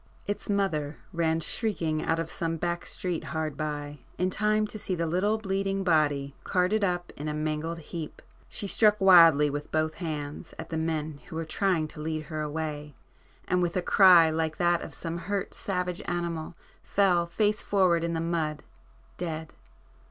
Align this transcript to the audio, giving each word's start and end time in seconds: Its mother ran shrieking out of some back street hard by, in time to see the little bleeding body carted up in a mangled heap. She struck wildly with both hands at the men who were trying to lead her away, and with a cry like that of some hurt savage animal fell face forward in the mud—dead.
Its 0.25 0.49
mother 0.49 0.97
ran 1.13 1.39
shrieking 1.39 2.01
out 2.03 2.17
of 2.17 2.27
some 2.31 2.57
back 2.57 2.87
street 2.87 3.25
hard 3.25 3.55
by, 3.55 3.99
in 4.17 4.31
time 4.31 4.65
to 4.65 4.79
see 4.79 4.95
the 4.95 5.05
little 5.05 5.37
bleeding 5.37 5.83
body 5.83 6.33
carted 6.43 6.83
up 6.83 7.13
in 7.15 7.27
a 7.27 7.35
mangled 7.35 7.77
heap. 7.77 8.19
She 8.49 8.65
struck 8.65 8.99
wildly 8.99 9.47
with 9.51 9.71
both 9.71 9.93
hands 10.01 10.55
at 10.57 10.69
the 10.69 10.75
men 10.79 11.19
who 11.27 11.35
were 11.35 11.45
trying 11.45 11.87
to 11.89 12.01
lead 12.01 12.21
her 12.31 12.41
away, 12.41 12.95
and 13.47 13.61
with 13.61 13.77
a 13.77 13.83
cry 13.83 14.31
like 14.31 14.57
that 14.57 14.81
of 14.81 14.95
some 14.95 15.19
hurt 15.19 15.53
savage 15.53 16.01
animal 16.05 16.55
fell 16.81 17.27
face 17.27 17.61
forward 17.61 18.03
in 18.03 18.13
the 18.13 18.19
mud—dead. 18.19 19.53